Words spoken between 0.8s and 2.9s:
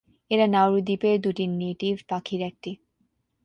দ্বীপের দুটি নেটিভ পাখির একটি।